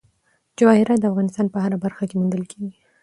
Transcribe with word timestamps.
جواهرات 0.57 0.99
د 1.01 1.05
افغانستان 1.11 1.45
په 1.53 1.57
هره 1.63 1.77
برخه 1.85 2.03
کې 2.09 2.15
موندل 2.19 2.43
کېږي. 2.51 2.79